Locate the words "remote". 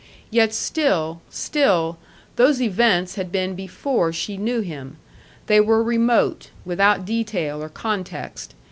5.83-6.49